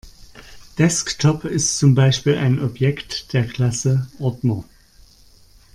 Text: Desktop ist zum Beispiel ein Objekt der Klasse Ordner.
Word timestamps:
Desktop 0.79 1.43
ist 1.45 1.77
zum 1.77 1.93
Beispiel 1.93 2.35
ein 2.35 2.59
Objekt 2.59 3.33
der 3.33 3.45
Klasse 3.45 4.07
Ordner. 4.17 4.63